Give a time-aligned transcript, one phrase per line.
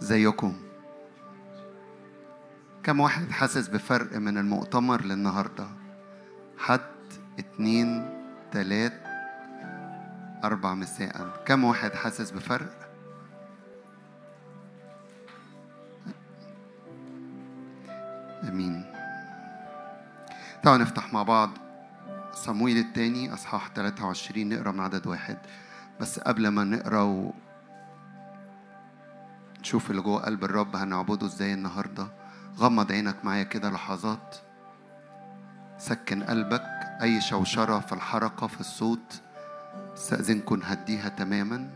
[0.00, 0.56] زيكم.
[2.82, 5.66] كم واحد حاسس بفرق من المؤتمر للنهاردة؟
[6.58, 6.80] حد
[7.38, 8.10] اتنين
[8.52, 9.02] تلات
[10.44, 11.42] أربع مساء.
[11.46, 12.88] كم واحد حاسس بفرق؟
[18.48, 18.84] أمين.
[20.62, 21.50] تعالوا نفتح مع بعض.
[22.34, 25.38] صمويل الثاني أصحاح 23 نقرأ من عدد واحد.
[26.00, 27.32] بس قبل ما نقرأ
[29.68, 29.70] و...
[29.70, 32.08] نشوف اللي جوه قلب الرب هنعبده إزاي النهارده.
[32.58, 34.36] غمض عينك معايا كده لحظات.
[35.78, 36.64] سكن قلبك.
[37.02, 39.22] أي شوشرة في الحركة في الصوت
[39.94, 41.70] استأذنكم نهديها تماما.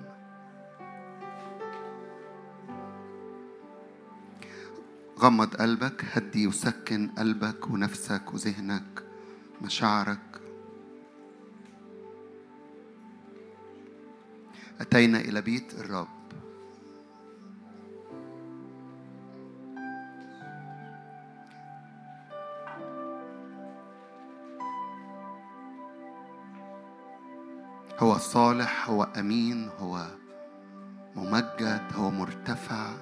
[5.19, 9.03] غمض قلبك هدي وسكن قلبك ونفسك وذهنك
[9.63, 10.41] مشاعرك.
[14.81, 16.12] أتينا إلى بيت الرب.
[28.13, 30.07] هو صالح هو أمين هو
[31.17, 32.93] ممجد هو مرتفع.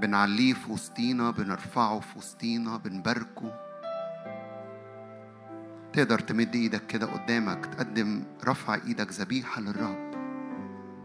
[0.00, 3.52] بنعليه في وسطينا بنرفعه في وسطينا بنباركه.
[5.92, 10.14] تقدر تمد إيدك كده قدامك تقدم رفع إيدك ذبيحة للرب.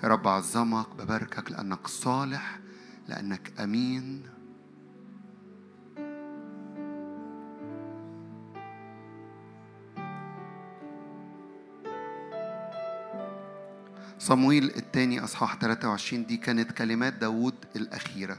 [0.04, 2.60] يا رب أعظمك بباركك لأنك صالح
[3.08, 4.39] لأنك أمين.
[14.20, 18.38] صمويل الثاني أصحاح 23 دي كانت كلمات داود الأخيرة.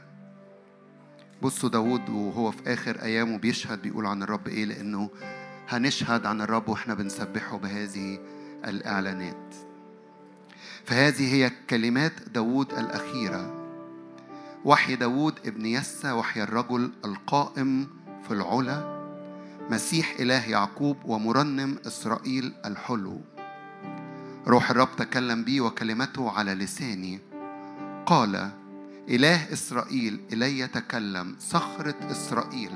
[1.42, 5.10] بصوا داود وهو في آخر أيامه بيشهد بيقول عن الرب إيه؟ لأنه
[5.68, 8.18] هنشهد عن الرب وإحنا بنسبحه بهذه
[8.64, 9.54] الإعلانات.
[10.84, 13.56] فهذه هي كلمات داود الأخيرة.
[14.64, 17.88] وحي داود ابن يسى وحي الرجل القائم
[18.28, 19.00] في العلا
[19.70, 23.20] مسيح إله يعقوب ومرنم إسرائيل الحلو.
[24.46, 27.20] روح الرب تكلم بي وكلمته على لساني.
[28.06, 28.50] قال
[29.08, 32.70] إله إسرائيل إلي تكلم صخرة إسرائيل.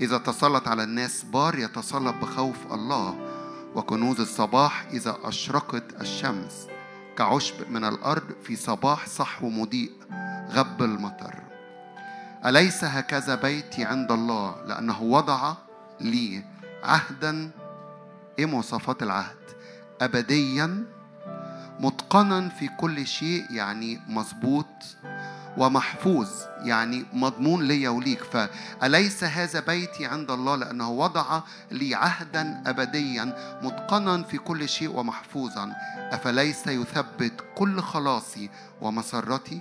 [0.00, 3.16] إذا تسلط على الناس بار يتسلط بخوف الله
[3.74, 6.66] وكنوز الصباح إذا أشرقت الشمس.
[7.18, 9.92] كعشب من الأرض في صباح صحو مضيء
[10.50, 11.34] غب المطر.
[12.46, 15.54] أليس هكذا بيتي عند الله؟ لأنه وضع
[16.00, 16.44] لي
[16.82, 17.50] عهدا
[18.38, 19.43] إيه مواصفات العهد.
[20.00, 20.84] أبديا
[21.80, 24.66] متقنا في كل شيء يعني مظبوط
[25.56, 26.28] ومحفوظ
[26.62, 28.22] يعني مضمون ليا وليك.
[28.24, 31.40] فأليس هذا بيتي عند الله؟ لأنه وضع
[31.70, 33.24] لي عهدا أبديا
[33.62, 35.72] متقنا في كل شيء ومحفوظا.
[35.96, 38.50] أفليس يثبت كل خلاصي
[38.80, 39.60] ومسرتي؟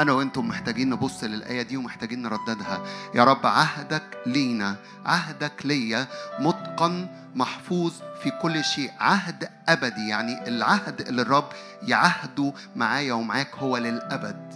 [0.00, 2.82] أنا وأنتم محتاجين نبص للآية دي ومحتاجين نرددها.
[3.14, 6.06] يا رب عهدك لينا عهدك ليا
[6.38, 8.90] متقن محفوظ في كل شيء.
[9.00, 11.48] عهد أبدي يعني العهد اللي الرب
[11.82, 14.54] يعهده معايا ومعاك هو للأبد.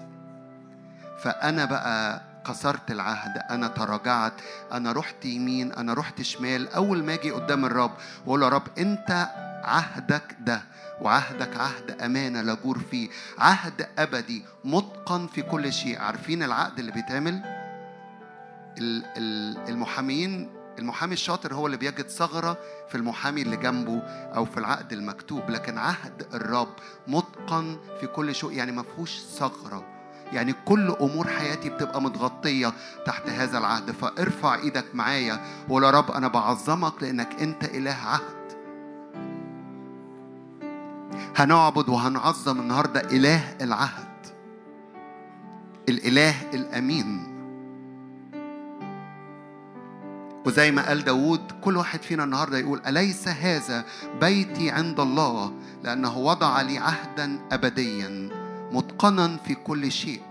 [1.22, 4.33] فأنا بقى كسرت العهد أنا تراجعت
[4.72, 6.72] أنا رحت يمين أنا رحت شمال.
[6.75, 7.93] أول ما أجي قدام الرب
[8.27, 9.28] وأقول يا رب أنت
[9.64, 10.62] عهدك ده
[11.00, 13.08] وعهدك عهد أمانة لا جور فيه.
[13.38, 15.98] عهد أبدي متقن في كل شيء.
[15.98, 17.42] عارفين العقد اللي بيتعمل؟
[19.69, 22.58] المحاميين المحامي الشاطر هو اللي بيجد ثغرة
[22.88, 23.98] في المحامي اللي جنبه
[24.36, 25.50] أو في العقد المكتوب.
[25.50, 26.74] لكن عهد الرب
[27.06, 28.53] متقن في كل شيء.
[28.53, 29.84] يعني ما فيهوش ثغرة.
[30.32, 32.72] يعني كل أمور حياتي بتبقى متغطية
[33.06, 33.91] تحت هذا العهد.
[33.91, 38.44] فارفع إيدك معايا وقول يا رب أنا بعظمك لأنك أنت إله عهد.
[41.36, 44.14] هنعبد وهنعظم النهارده إله العهد.
[45.88, 47.34] الإله الأمين.
[50.47, 53.84] وزي ما قال داود كل واحد فينا النهارده يقول أليس هذا
[54.20, 55.53] بيتي عند الله؟
[55.84, 58.30] لأنه وضع لي عهدا أبديا
[58.72, 60.22] متقنا في كل شيء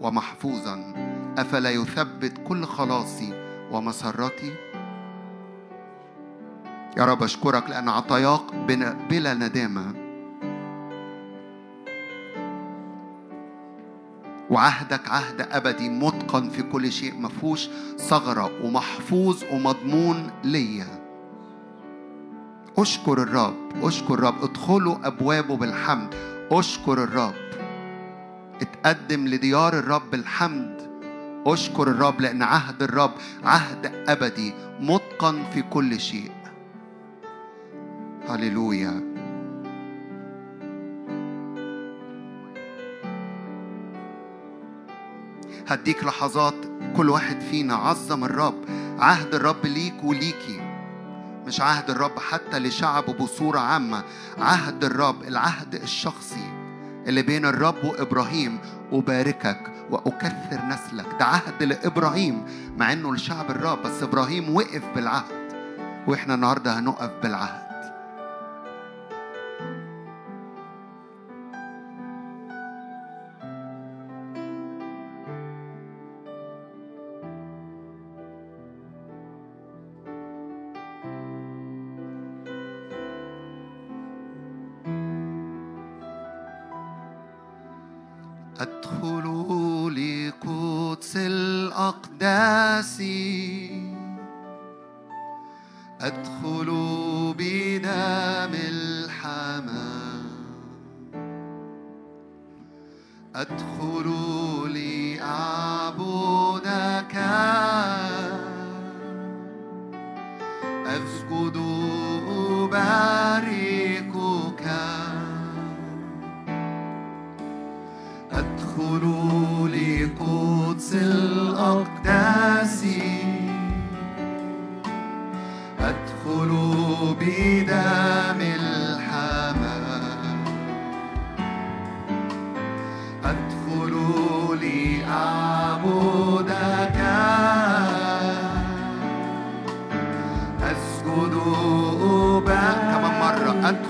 [0.00, 0.94] ومحفوظا.
[1.38, 3.32] أفلا يثبت كل خلاصي
[3.72, 4.67] ومسرتي؟
[6.96, 8.54] يا رب أشكرك لأن عطاياك
[9.10, 9.94] بلا ندامة.
[14.50, 17.68] وعهدك عهد أبدي متقن في كل شيء مفهوش
[17.98, 20.86] ثغرة ومحفوظ ومضمون ليا.
[22.78, 24.44] أشكر الرب أشكر الرب.
[24.44, 26.14] ادخلوا أبوابه بالحمد.
[26.52, 27.34] أشكر الرب.
[28.60, 30.88] اتقدم لديار الرب الحمد
[31.46, 33.12] أشكر الرب لأن عهد الرب
[33.44, 36.30] عهد أبدي متقن في كل شيء.
[38.28, 39.00] هللويا
[45.68, 46.54] هديك لحظات
[46.96, 48.64] كل واحد فينا عظم الرب
[48.98, 50.60] عهد الرب ليك وليكي.
[51.46, 54.04] مش عهد الرب حتى لشعبه بصورة عامة
[54.38, 56.50] عهد الرب العهد الشخصي
[57.06, 58.58] اللي بين الرب وإبراهيم
[58.92, 59.60] أباركك
[59.90, 61.06] وأكثر نسلك.
[61.20, 62.42] ده عهد لإبراهيم
[62.76, 65.52] مع إنه لشعب الرب بس إبراهيم وقف بالعهد.
[66.06, 67.67] وإحنا النهاردة هنقف بالعهد.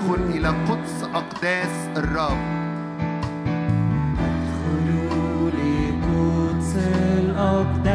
[0.09, 2.37] أدخل إلى قدس أقداس الرب.
[4.19, 4.87] أدخل
[5.47, 6.75] لقدس
[7.19, 7.88] الأقداس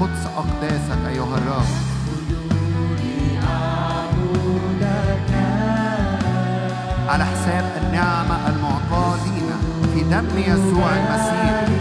[0.00, 1.70] قدس أقداسك أيها الرب.
[7.08, 9.56] على حساب النعمة المعطاة لينا
[9.94, 11.77] في دم يسوع المسيح.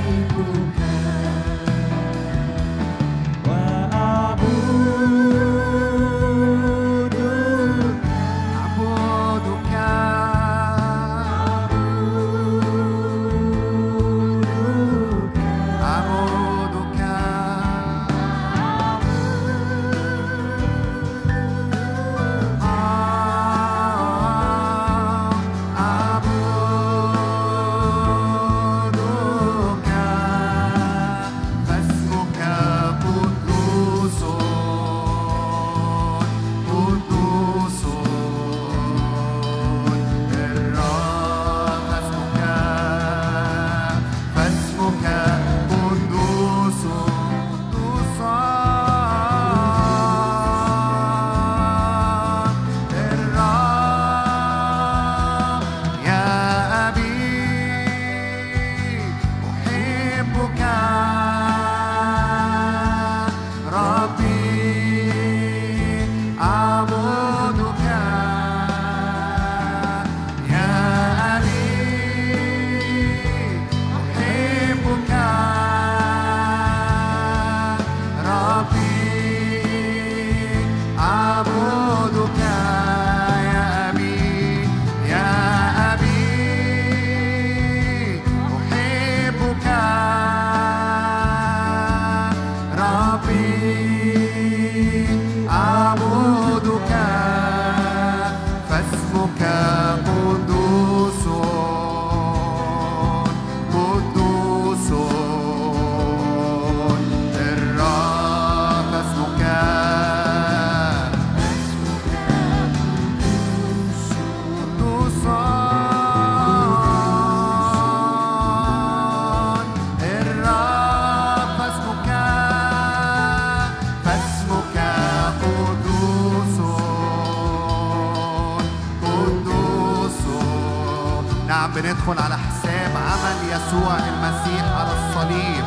[132.08, 135.66] بندخل على حساب عمل يسوع المسيح على الصليب.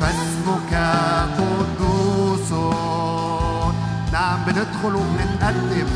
[0.00, 0.72] فاسمك
[1.38, 2.52] قدوس.
[4.12, 5.86] نعم بندخل وبنتقدم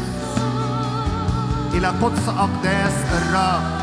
[1.75, 3.78] إلى قدس أقداس الرب.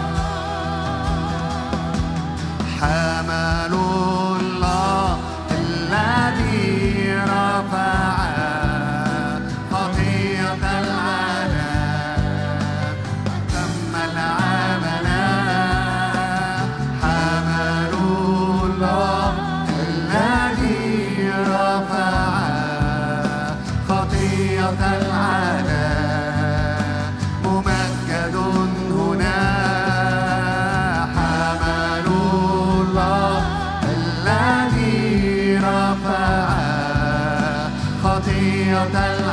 [35.96, 37.70] رفع
[38.04, 39.25] خطيئة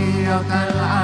[0.00, 0.97] of the light.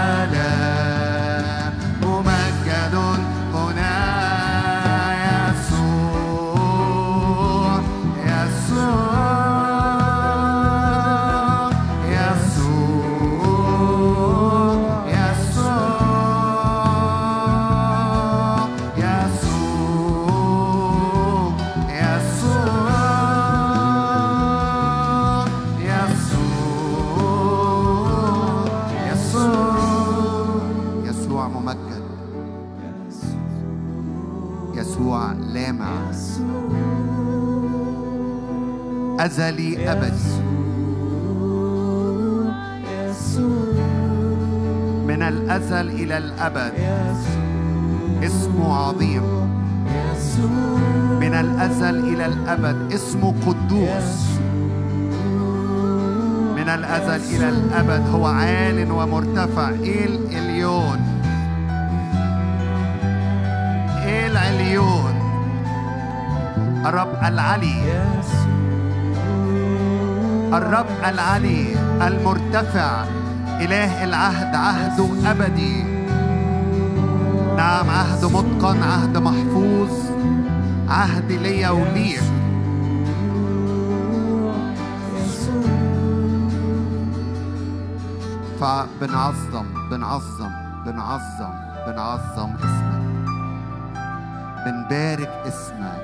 [39.24, 40.34] أزلي أبدي
[45.06, 46.72] من الأزل إلى الأبد.
[48.24, 49.22] اسمه عظيم.
[51.20, 52.92] من الأزل إلى الأبد.
[52.92, 54.38] اسمه قدوس.
[56.56, 58.08] من الأزل إلى الأبد.
[58.14, 59.68] هو عال ومرتفع.
[59.68, 60.98] إيل إليون.
[64.06, 65.14] إيل عليون.
[66.86, 68.04] الرب العلي.
[70.52, 71.74] الرب العلي
[72.06, 73.04] المرتفع
[73.60, 75.82] إله العهد عهده أبدي.
[77.56, 79.92] نعم عهد متقن عهد محفوظ.
[80.88, 82.22] عهد ليا وليك
[88.60, 90.52] فبنعظم بنعظم
[90.86, 91.54] بنعظم
[91.86, 93.04] بنعظم اسمك.
[94.64, 96.03] بنبارك اسمك.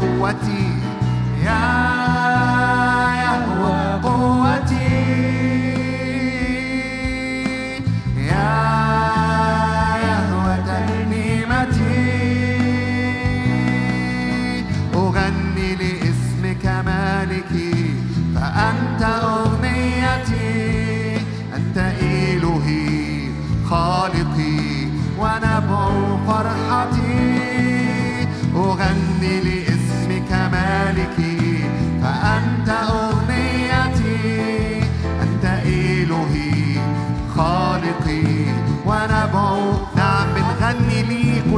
[0.00, 0.67] قوتي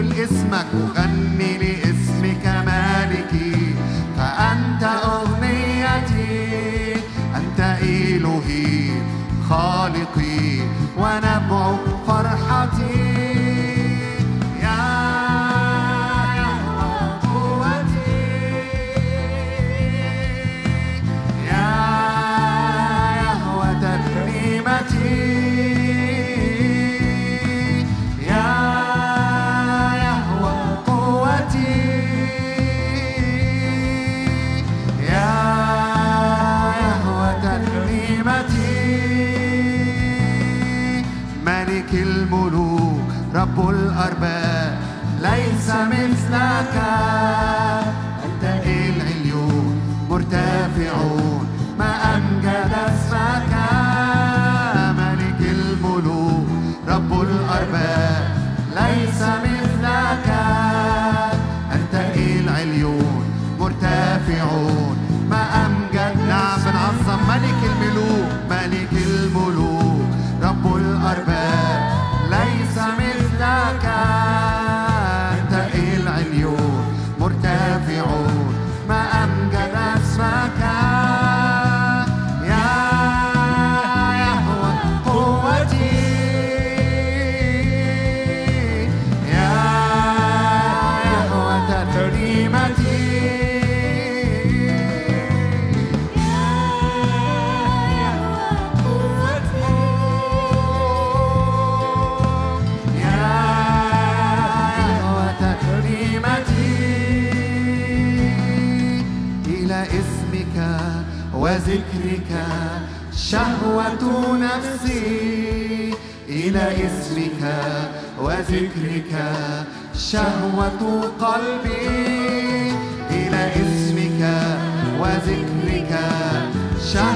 [0.01, 1.90] قول اسمك وغني لإسمك.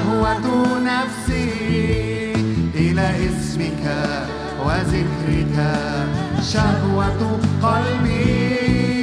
[0.05, 1.53] شهوة نفسي
[2.75, 3.85] إلى اسمك
[4.65, 5.57] وذكرك
[6.53, 8.94] شهوة قلبي.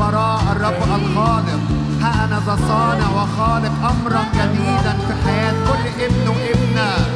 [0.00, 1.60] البراء الرب الخالق.
[2.00, 7.09] ها أنا ذا صانع وخالق أمرا جديدا في حياة كل ابن وابنة.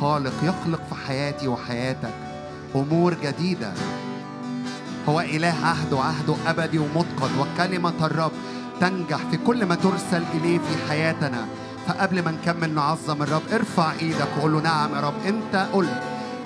[0.00, 2.14] الخالق يخلق في حياتي وحياتك
[2.74, 3.72] أمور جديدة.
[5.08, 8.32] هو إله عهد وعهده أبدي ومتقن وكلمة الرب
[8.80, 11.46] تنجح في كل ما ترسل إليه في حياتنا.
[11.86, 16.02] فقبل ما نكمل نعظم الرب ارفع إيدك وقول له نعم يا رب أنت قلت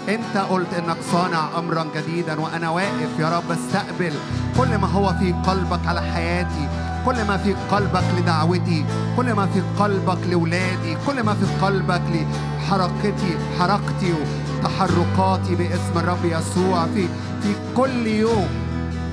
[0.08, 4.12] أنت قلت إنك صانع أمرا جديدا وأنا واقف يا رب استقبل
[4.58, 6.68] كل ما هو في قلبك على حياتي.
[7.04, 8.84] كل ما في قلبك لدعوتي
[9.16, 16.86] كل ما في قلبك لولادي كل ما في قلبك لحركتي حركتي وتحركاتي باسم الرب يسوع.
[16.94, 17.08] في
[17.42, 18.48] في كل يوم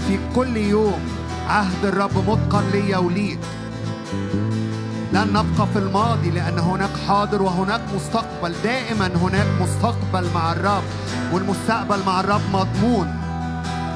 [0.08, 1.00] في كل يوم
[1.50, 3.40] عهد الرب متقن ليا وليك.
[5.14, 8.54] لن نبقى في الماضي لأن هناك حاضر وهناك مستقبل.
[8.64, 10.84] دائما هناك مستقبل مع الرب
[11.34, 13.08] والمستقبل مع الرب مضمون.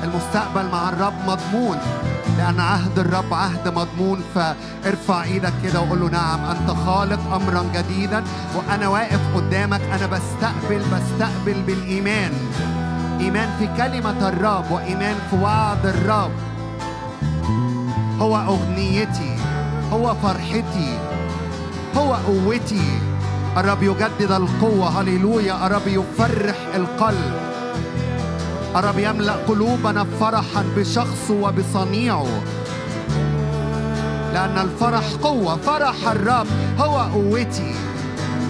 [0.03, 1.77] المستقبل مع الرب مضمون.
[2.38, 8.24] لأن عهد الرب عهد مضمون فارفع إيدك كده وقول له نعم أنت خالق أمرا جديدا
[8.56, 12.32] وأنا واقف قدامك أنا بستقبل بستقبل بالإيمان.
[13.19, 16.32] إيمان في كلمة الرب وإيمان في وعد الرب.
[18.19, 19.36] هو أغنيتي
[19.93, 20.98] هو فرحتي
[21.98, 23.00] هو قوتي.
[23.58, 25.67] الرب يجدد القوة هللويا.
[25.67, 27.44] الرب يفرح القلب.
[28.75, 32.27] الرب يملأ قلوبنا فرحا بشخصه وبصنيعه
[34.33, 36.47] لأن الفرح قوة فرح الرب
[36.79, 37.75] هو قوتي.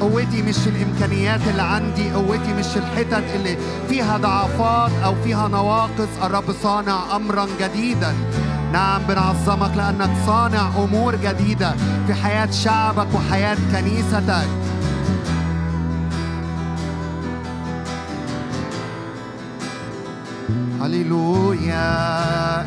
[0.01, 3.57] قوتي مش الإمكانيات اللي عندي قوتي مش الحتت اللي
[3.89, 6.23] فيها ضعفات أو فيها نواقص.
[6.23, 8.13] الرب صانع أمرا جديدا.
[8.73, 11.75] نعم بنعظمك لأنك صانع أمور جديدة
[12.07, 14.64] في حياة شعبك وحياة كنيستك.
[20.86, 21.82] هللويا.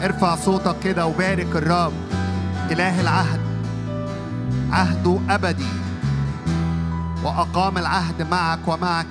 [0.05, 1.93] ارفع صوتك كده وبارك الرب.
[2.71, 3.41] إله العهد.
[4.71, 5.73] عهده أبدي.
[7.25, 9.07] وأقام العهد معك ومعك.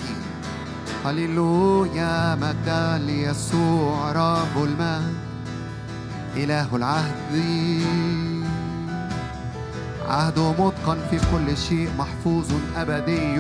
[1.06, 2.36] هللويا.
[2.36, 5.16] مجدا ليسوع رب المجد.
[6.36, 7.36] إله العهد.
[10.10, 13.40] عهده متقن في كل شيء محفوظ أبدي.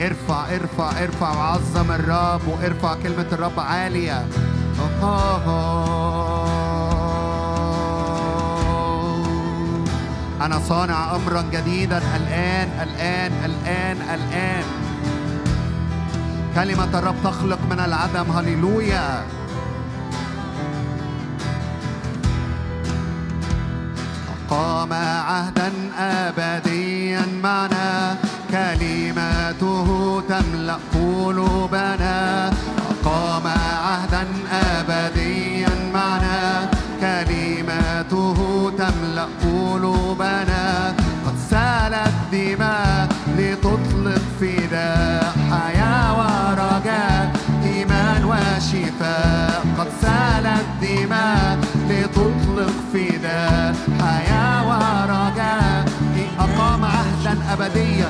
[0.00, 4.26] ارفع ارفع ارفع وعظم الرب وارفع كلمة الرب عالية.
[10.40, 14.64] أنا صانع أمرا جديدا الآن الآن الآن الآن.
[16.54, 18.30] كلمة الرب تخلق من العدم.
[18.30, 19.24] هللويا.
[24.50, 26.69] قام عهدا أبديا
[30.40, 32.50] تملأ قلوبنا
[33.04, 33.46] قام
[33.84, 36.68] عهدا أبديا معنا.
[37.00, 38.38] كلماته
[38.78, 40.94] تملأ قلوبنا.
[41.26, 49.64] قد سالت دماء لتطلق فداء حياة ورجاء إيمان وشفاء.
[49.78, 55.84] قد سالت دماء لتطلق فداء حياة ورجاء.
[56.38, 58.08] أقام عهدا أبديا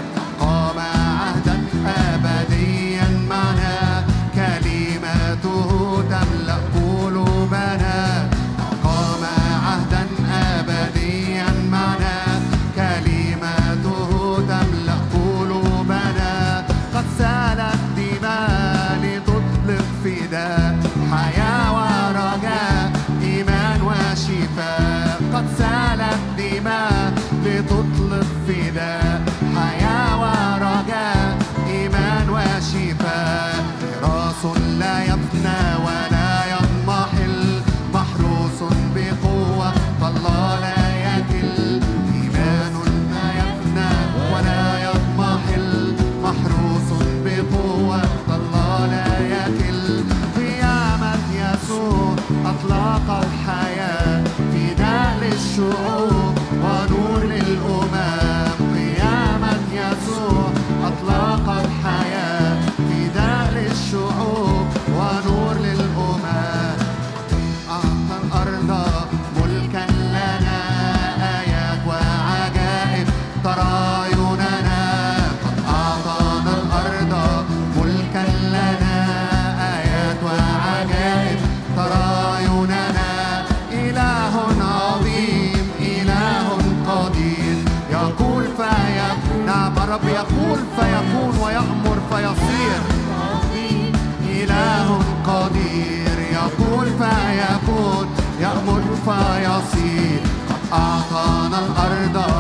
[99.11, 102.40] فيصير قد أعطانا الأرض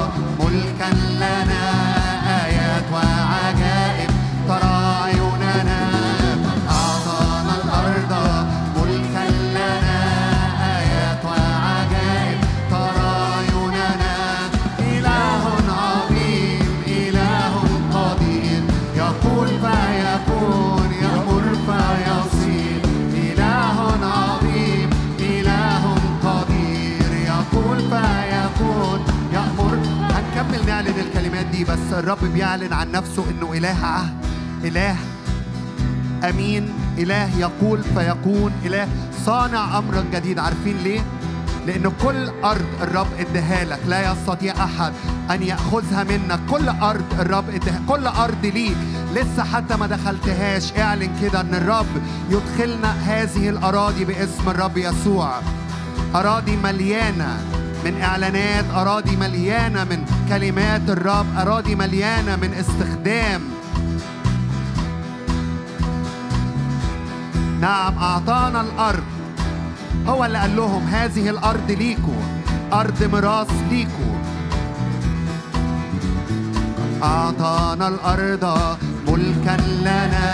[31.64, 34.14] بس الرب بيعلن عن نفسه إنه إله عهد
[34.64, 34.96] إله.
[36.29, 36.68] أمين.
[36.99, 38.53] إله يقول فيكون.
[38.64, 38.88] إله
[39.27, 40.38] صانع أمرا جديد.
[40.38, 41.01] عارفين ليه؟
[41.66, 43.81] لأن كل أرض الرب إداها لك.
[43.88, 44.92] لا يستطيع أحد
[45.31, 46.40] أن يأخذها منك.
[46.51, 48.77] كل أرض الرب إداها كل أرض ليك.
[49.14, 50.73] لسه حتى ما دخلتهاش.
[50.79, 51.87] اعلن كده أن الرب
[52.31, 55.40] يدخلنا هذه الأراضي باسم الرب يسوع.
[56.14, 57.38] أراضي مليانة
[57.85, 63.40] من إعلانات أراضي مليانة من كلمات الرب أراضي مليانة من استخدام.
[67.61, 69.05] نعم أعطانا الأرض.
[70.07, 72.23] هو اللي قال لهم هذه الأرض ليكوا.
[72.73, 74.14] أرض ميراث ليكوا.
[77.03, 78.77] أعطانا الأرض
[79.09, 80.27] ملكا لنا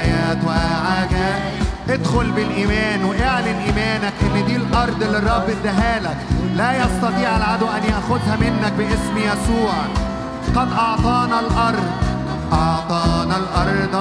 [0.00, 1.67] آيات وعجائب.
[1.90, 6.16] ادخل بالإيمان واعلن إيمانك إن دي الأرض اللي الرب اداها لك.
[6.56, 9.72] لا يستطيع العدو أن يأخذها منك باسم يسوع.
[10.56, 11.88] قد أعطانا الأرض.
[12.52, 13.94] أعطانا الأرض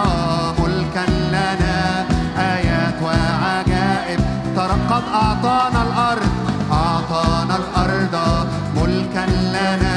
[0.60, 2.06] ملكا لنا.
[2.38, 4.20] آيات وعجائب.
[4.56, 6.32] ترى قد أعطانا الأرض.
[6.72, 9.97] أعطانا الأرض ملكا لنا.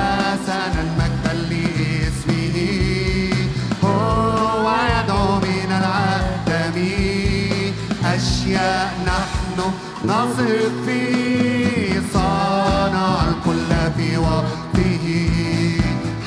[10.11, 15.05] نثق فيه صنع الكل في وقته.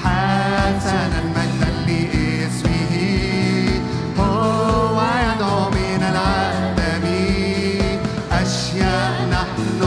[0.02, 2.94] حسنا مجدا لاسمه.
[4.18, 7.04] هو يدعو من العدم.
[8.32, 9.80] أشياء نحن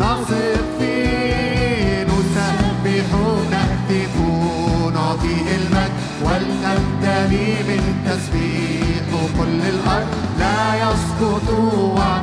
[0.00, 3.08] نثق فيه نسبح
[3.52, 4.14] نهتف
[4.94, 5.92] نعطيه المجد
[6.24, 9.06] ولتمتلي من تسبيح
[9.38, 10.08] كل الأرض.
[10.38, 11.48] لا يسقط
[11.96, 12.22] وعد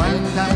[0.00, 0.47] المجد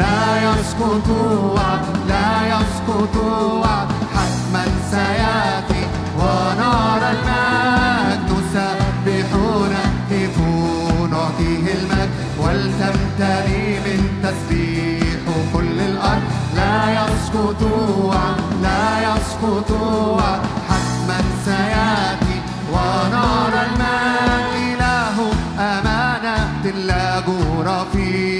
[0.00, 1.08] لا يسقط
[1.54, 3.14] وعد لا يسقط
[3.62, 5.82] وعد حتما سيأتي
[6.18, 9.72] ونرى المجد نسبحون
[10.10, 12.10] هتفوا نعطيه المجد
[12.42, 16.22] ولتمتلي من تسبيح كل الأرض.
[16.56, 17.62] لا يسقط
[18.04, 19.70] وعد لا يسقط
[20.16, 22.36] وعد حتما سيأتي
[22.72, 24.50] ونرى المجد.
[24.70, 25.16] إله
[25.58, 28.39] أمانة لا جور فيه.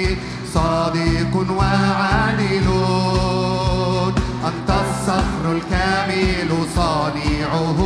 [1.34, 2.68] صادق وعادل.
[4.46, 7.80] أنت الصخر الكامل صانعه.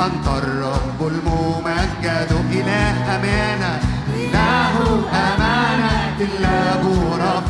[0.00, 2.32] أنت الرب الممجد.
[2.52, 3.80] إله أمانة.
[4.14, 6.18] إله أمانة.
[6.40, 7.42] لا جور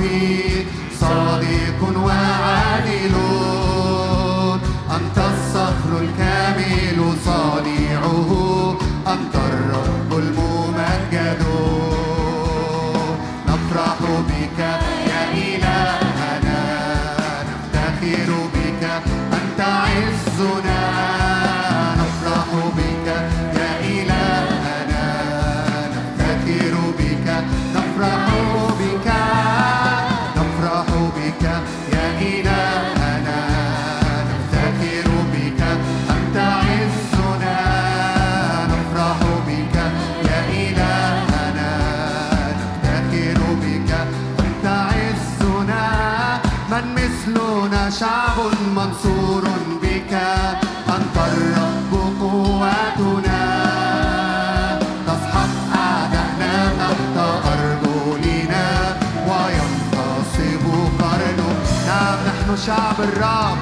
[63.04, 63.58] نحن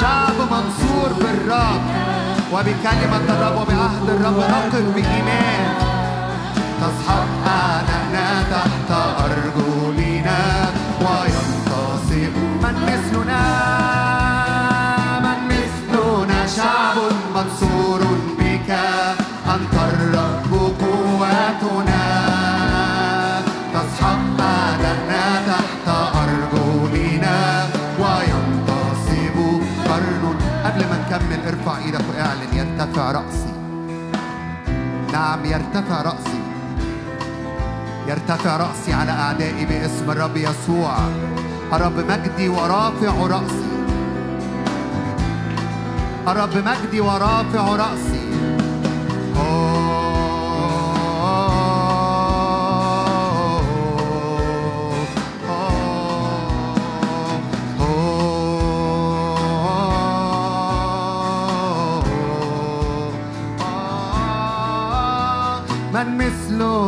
[0.00, 1.82] شعب منصور بالرب
[2.52, 5.74] وبكلمة الرب وبعهد الرب نقف بإيمان.
[6.80, 8.90] تسحق أعدائنا تحت
[9.24, 10.40] أرجلنا
[11.00, 13.77] وينتصب من مثلنا.
[35.28, 36.40] نعم يرتفع رأسي.
[38.06, 40.98] يرتفع رأسي على أعدائي باسم الرب يسوع.
[41.72, 43.68] الرب مجدي ورافع رأسي.
[46.28, 48.17] الرب مجدي ورافع رأسي.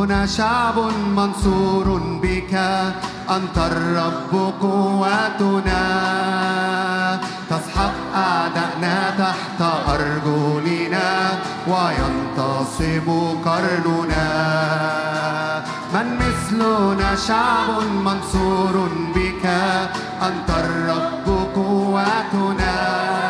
[0.01, 0.79] مثلنا شعب
[1.17, 2.55] منصور بك.
[3.31, 5.85] أنت الرب قوتنا
[7.51, 11.09] تسحق أعدائنا تحت أرجلنا
[11.67, 13.09] وينتصب
[13.45, 14.29] قرننا.
[15.95, 17.69] من مثلنا شعب
[18.05, 19.47] منصور بك.
[20.23, 23.30] أنت الرب قوتنا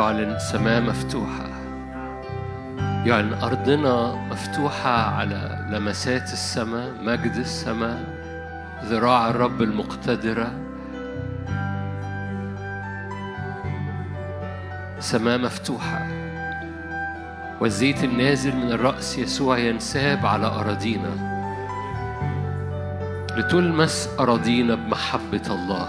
[0.00, 1.46] يعلن سماء مفتوحة.
[3.06, 7.98] يعلن أرضنا مفتوحة على لمسات السماء مجد السماء
[8.84, 10.52] ذراع الرب المقتدرة.
[15.00, 16.06] سماء مفتوحة.
[17.60, 21.12] والزيت النازل من الرأس يسوع ينساب على أراضينا.
[23.36, 25.88] لتلمس أراضينا بمحبة الله.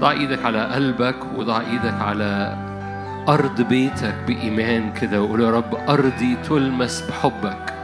[0.00, 2.56] ضع إيدك على قلبك وضع إيدك على
[3.28, 7.74] أرض بيتك بإيمان كده وقول يا رب أرضي تلمس بحبك.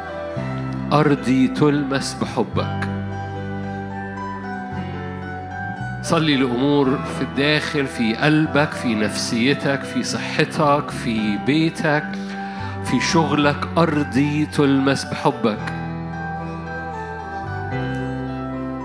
[0.92, 2.88] أرضي تلمس بحبك.
[6.02, 12.06] صلي لأمور في الداخل في قلبك في نفسيتك في صحتك في بيتك
[12.84, 13.68] في شغلك.
[13.78, 15.72] أرضي تلمس بحبك.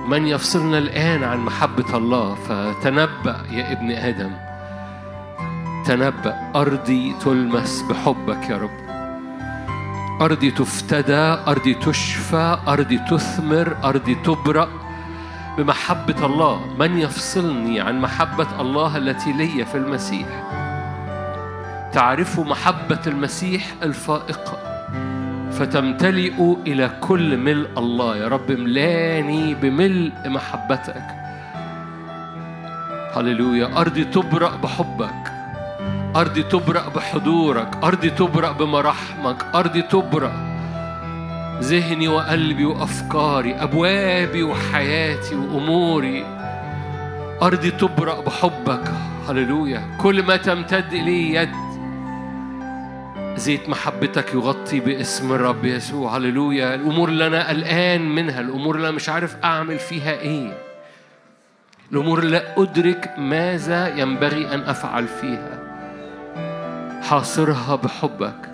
[0.07, 4.44] من يفصلنا الآن عن محبة الله فتنبأ يا ابن آدم.
[5.85, 8.85] تنبأ أرضي تلمس بحبك يا رب.
[10.21, 14.69] أرضي تفتدى أرضي تشفى أرضي تثمر أرضي تبرأ
[15.57, 16.61] بمحبة الله.
[16.79, 20.27] من يفصلني عن محبة الله التي لي في المسيح؟
[21.93, 24.57] تعرف محبة المسيح الفائقة؟
[25.51, 28.51] فتمتلئ إلى كل ملء الله يا رب.
[28.51, 31.07] املاني بملء محبتك.
[33.15, 33.81] هللويا.
[33.81, 35.34] أرضي تبرأ بحبك.
[36.15, 40.31] أرضي تبرأ بحضورك أرضي تبرأ بمراحمك أرضي تبرأ
[41.61, 46.25] ذهني وقلبي وأفكاري أبوابي وحياتي وأموري.
[47.41, 48.91] أرضي تبرأ بحبك
[49.29, 49.97] هللويا.
[50.01, 51.49] كل ما تمتد إليه يد.
[53.37, 56.75] زيت محبتك يغطي باسم الرب يسوع هللويا.
[56.75, 60.57] الأمور اللي أنا قلقان منها الأمور اللي أنا مش عارف أعمل فيها إيه.
[61.91, 65.64] الأمور اللي لا أدرك ماذا ينبغي أن أفعل فيها.
[67.09, 68.53] حاصرها بحبك.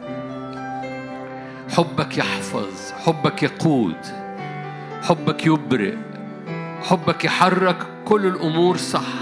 [1.70, 3.95] حبك يحفظ حبك يقود
[5.04, 5.95] حبك يبرئ
[6.84, 9.14] حبك يحرك كل الأمور صح.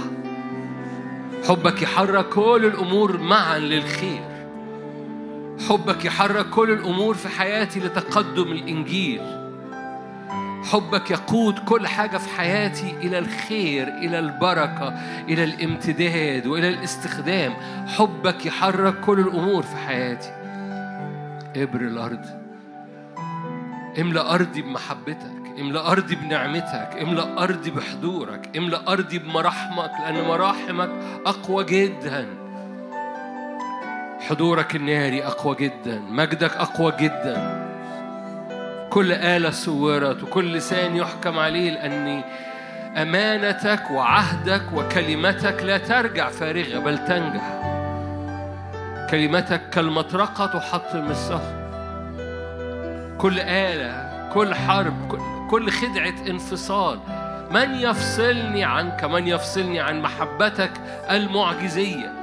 [1.47, 4.21] حبك يحرك كل الأمور معا للخير.
[5.69, 9.38] حبك يحرك كل الأمور في حياتي لتقدم الإنجيل.
[10.71, 14.87] حبك يقود كل حاجة في حياتي إلى الخير إلى البركة
[15.29, 17.53] إلى الامتداد وإلى الاستخدام.
[17.87, 20.29] حبك يحرك كل الأمور في حياتي.
[21.55, 22.25] ابر الأرض.
[24.01, 30.89] املأ أرضي بمحبتك املأ أرضي بنعمتك املأ أرضي بحضورك املأ أرضي بمراحمك لأن مراحمك
[31.25, 32.25] أقوى جدا.
[34.19, 35.99] حضورك الناري أقوى جدا.
[35.99, 37.68] مجدك أقوى جدا.
[38.89, 42.23] كل آلة صورت وكل لسان يحكم عليه لأن
[42.97, 47.59] أمانتك وعهدك وكلمتك لا ترجع فارغة بل تنجح.
[49.09, 51.59] كلمتك كالمطرقة تحطم الصخر.
[53.17, 55.19] كل آلة كل حرب
[55.49, 56.99] كل, خدعة انفصال.
[57.51, 60.71] من يفصلني عنك؟ من يفصلني عن محبتك
[61.11, 62.18] المعجزية؟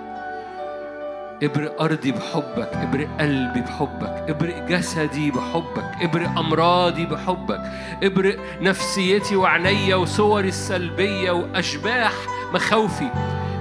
[1.43, 7.61] ابرئ أرضي بحبك ابرئ قلبي بحبك ابرئ جسدي بحبك ابرئ أمراضي بحبك
[8.03, 12.13] ابرئ نفسيتي وعينيا وصوري السلبية وأشباح
[12.55, 13.11] مخاوفي.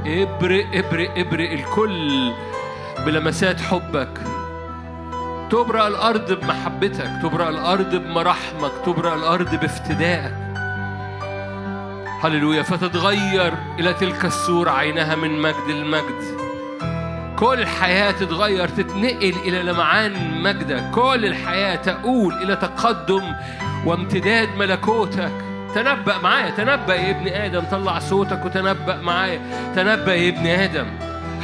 [0.05, 2.31] ابرئ ابرئ ابرئ الكل
[3.05, 4.21] بلمسات حبك.
[5.51, 10.33] تبرأ الأرض بمحبتك تبرأ الأرض بمراحمك تبرأ الأرض بافتدائك.
[12.21, 16.34] هللويا فتتغير إلى تلك الصورة عينها من مجد المجد.
[17.39, 20.91] كل الحياة تتغير تتنقل إلى لمعان مجدك.
[20.91, 23.23] كل الحياة تؤول إلى تقدم
[23.85, 25.31] وامتداد ملكوتك.
[25.75, 27.63] تنبأ معايا تنبأ يا ابن آدم.
[27.71, 29.39] طلع صوتك وتنبأ معايا.
[29.75, 30.87] تنبأ يا ابن آدم.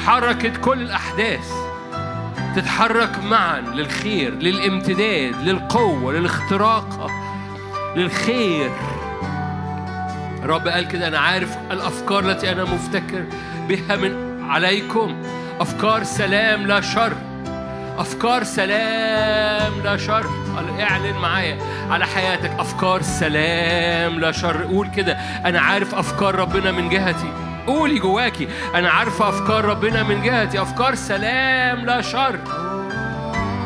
[0.06, 1.52] حركت كل الأحداث
[2.56, 7.12] تتحرك معا للخير للامتداد للقوة للاختراق
[7.96, 8.72] للخير.
[10.44, 13.26] الرب قال كده أنا عارف الأفكار التي أنا مفتكر
[13.68, 15.16] بها من عليكم.
[15.62, 17.14] أفكار سلام لا شر.
[17.98, 20.26] أفكار سلام لا شر.
[20.80, 21.58] اعلن معايا
[21.90, 22.52] على حياتك.
[22.60, 24.64] أفكار سلام لا شر.
[24.64, 25.14] قول كده.
[25.46, 27.34] أنا عارف أفكار ربنا من جهتي.
[27.68, 28.48] قولي جواكي.
[28.76, 30.62] أنا عارفة أفكار ربنا من جهتي.
[30.62, 32.40] أفكار سلام لا شر.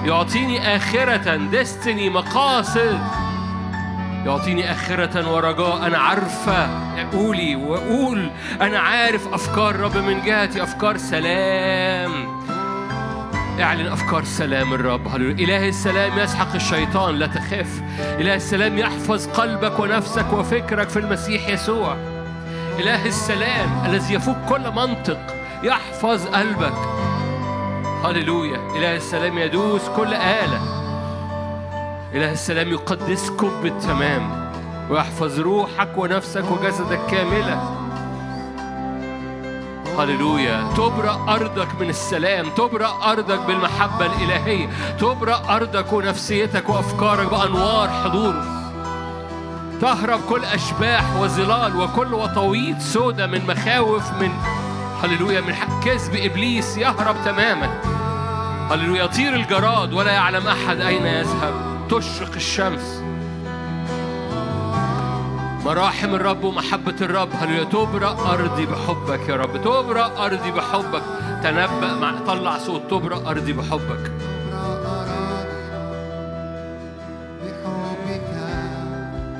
[0.05, 1.35] يعطيني آخرة.
[1.35, 2.99] ديستني مقاصد.
[4.25, 5.87] يعطيني آخرة ورجاء.
[5.87, 6.69] أنا عارفة
[7.11, 8.31] قولي وقول.
[8.61, 12.11] أنا عارف أفكار رب من جهتي أفكار سلام.
[13.61, 15.07] اعلن أفكار سلام الرب.
[15.07, 17.15] هللويا إله السلام يسحق الشيطان.
[17.15, 17.81] لا تخاف.
[17.99, 21.95] إله السلام يحفظ قلبك ونفسك وفكرك في المسيح يسوع.
[22.79, 25.19] إله السلام الذي يفوق كل منطق
[25.63, 26.73] يحفظ قلبك.
[28.03, 28.59] هللويا.
[28.77, 30.84] إله السلام يدوس كل آلة.
[32.15, 34.51] إله السلام يقدسكم بالتمام.
[34.89, 37.59] ويحفظ روحك ونفسك وجسدك كاملة.
[39.99, 40.63] هللويا.
[40.77, 42.49] تبرأ أرضك من السلام.
[42.57, 44.69] تبرأ أرضك بالمحبة الإلهية.
[44.99, 48.45] تبرأ أرضك ونفسيتك وأفكارك بأنوار حضوره
[49.81, 54.31] تهرب كل أشباح وظلال وكل وطويط سودة من مخاوف من
[55.03, 55.41] هللويا.
[55.41, 55.53] من
[55.85, 57.69] كذب إبليس يهرب تماما.
[58.71, 61.53] هللويا يطير الجراد ولا يعلم أحد أين يذهب.
[61.89, 63.01] تشرق الشمس.
[65.65, 67.29] مراحم الرب ومحبة الرب.
[67.33, 69.61] هللويا تبرأ أرضي بحبك يا رب.
[69.61, 71.01] تبرأ أرضي بحبك.
[71.43, 72.81] تنبأ مع طلع صوت.
[72.89, 74.11] تبرأ أرضي بحبك.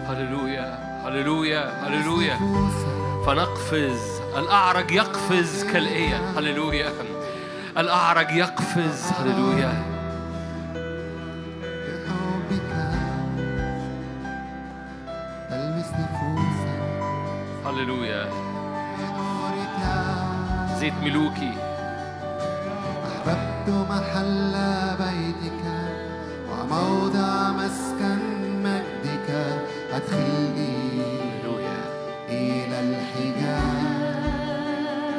[0.07, 2.37] هللويا هللويا هللويا.
[3.25, 4.21] فنقفز.
[4.37, 6.29] الأعرج يقفز كالإية.
[6.37, 6.93] هللويا.
[7.77, 9.11] الأعرج يقفز.
[9.19, 9.73] هللويا.
[17.65, 18.29] هللويا.
[20.79, 21.53] زيت ملوكي.
[23.07, 24.53] أحببت محل
[24.99, 25.63] بيتك
[26.49, 28.19] وموضع مسكن
[28.63, 29.29] مجدك.
[29.93, 30.73] أدخلني
[31.21, 31.81] هللويا.
[32.29, 33.95] إلى الحجاب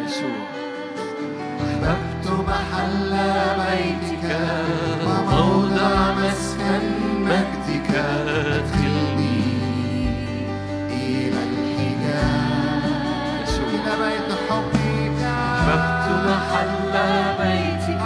[0.07, 0.45] يسوع.
[2.27, 3.12] أحببت محل
[3.59, 4.27] بيتك
[5.07, 6.85] وموضع مسكن
[7.24, 9.43] مجدك أدخلني
[10.91, 12.83] إلى الحجاب
[13.43, 16.95] يسوع إلى بيت حبك أحببت محل
[17.41, 18.05] بيتك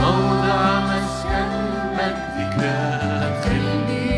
[0.00, 1.50] موضع مسكن
[1.98, 4.08] مجدك أدخلني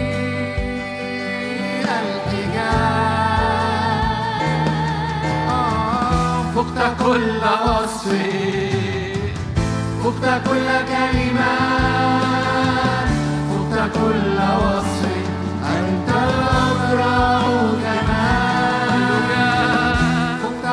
[1.81, 2.95] إلى الحجاب
[6.55, 8.74] فقت كل وصف
[10.05, 11.55] فقت كل كلمة
[13.51, 15.15] فقت كل وصف
[15.65, 17.35] أنت الأبرع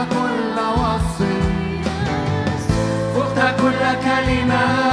[0.09, 1.21] كل وصف
[3.15, 4.90] فقت كل كلمة.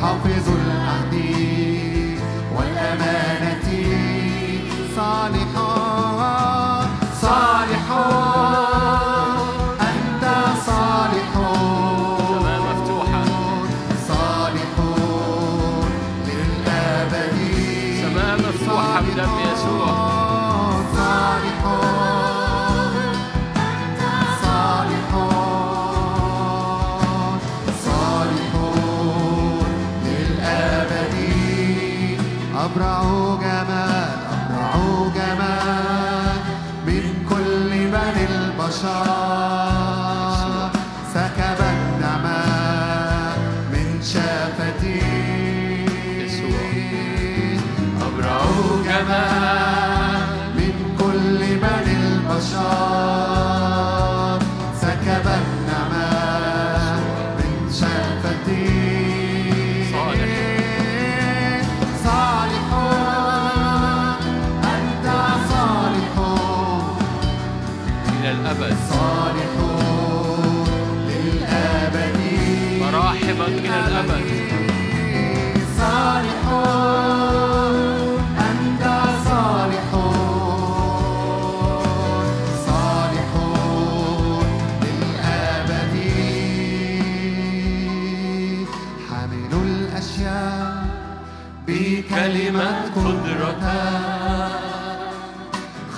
[0.00, 0.65] حافظ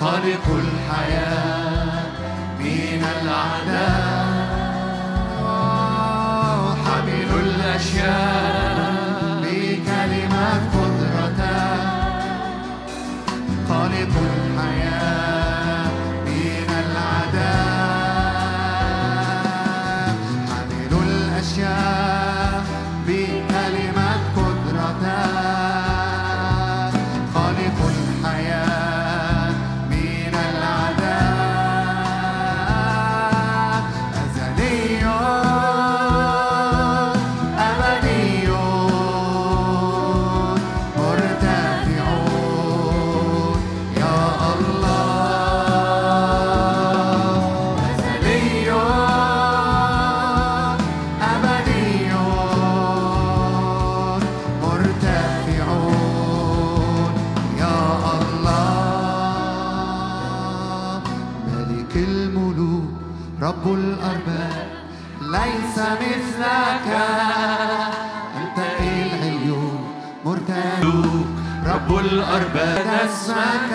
[0.00, 1.49] خالق الحياة.
[63.60, 64.68] رب الأرباب
[65.20, 66.88] ليس مثلك.
[68.36, 69.80] أنت العيون
[70.24, 70.80] مرتاح
[71.66, 73.72] رب الأرباب اسمك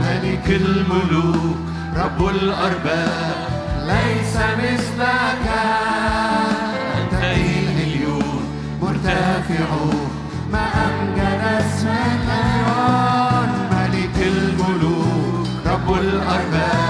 [0.00, 1.56] ملك الملوك.
[1.96, 3.34] رب الأرباب
[3.86, 5.46] ليس مثلك.
[7.00, 8.44] أنت العيون
[8.82, 9.68] مرتفع.
[10.52, 12.28] ما أمجد اسمك.
[13.72, 15.46] ملك الملوك.
[15.66, 16.83] رب الأرباب.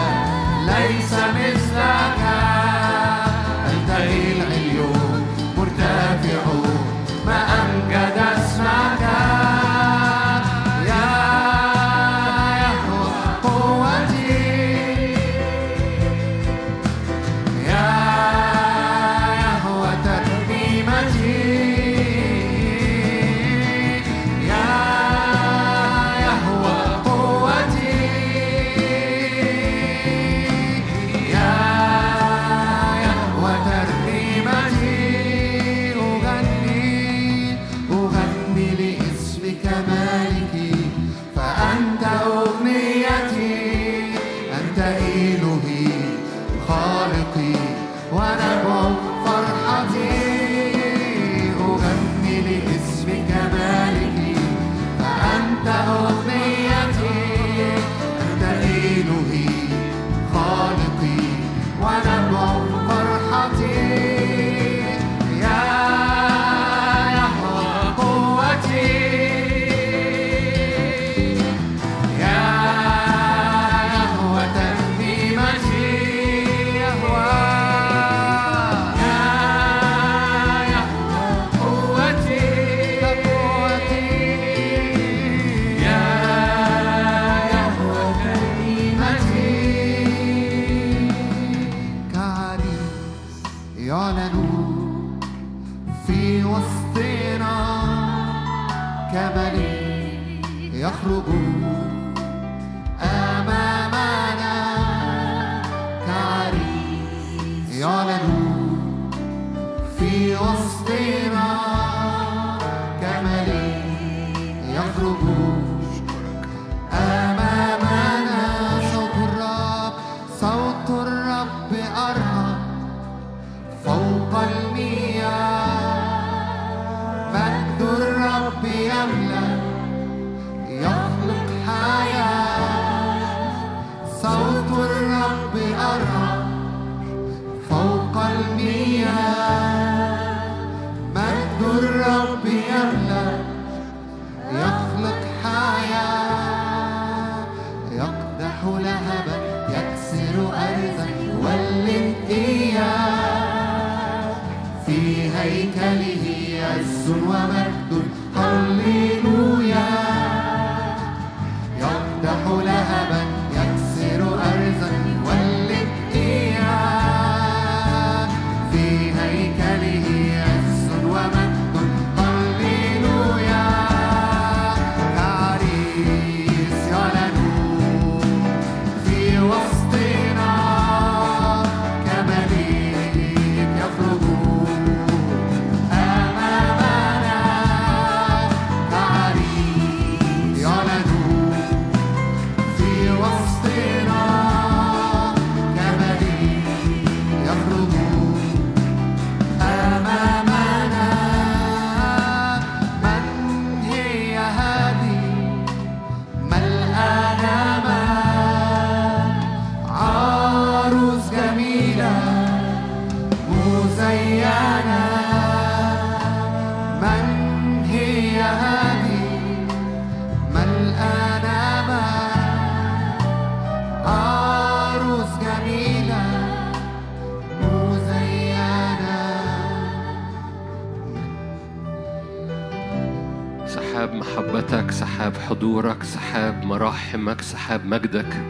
[235.85, 238.45] حضورك سحاب مراحمك سحاب مجدك.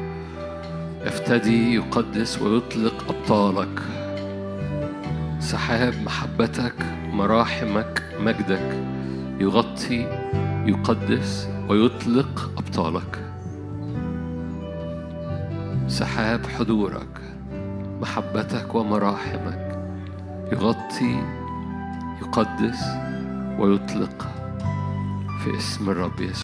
[1.03, 3.83] افتدي يقدس ويطلق أبطالك.
[5.41, 6.75] سحاب محبتك
[7.13, 8.85] مراحمك مجدك.
[9.41, 10.01] يغطي
[10.67, 13.19] يقدس ويطلق أبطالك.
[15.89, 17.21] سحاب حضورك
[18.01, 19.79] محبتك ومراحمك.
[20.53, 21.23] يغطي
[22.23, 22.83] يقدس
[23.59, 24.29] ويطلق
[25.45, 26.35] في اسم الرب يسوع.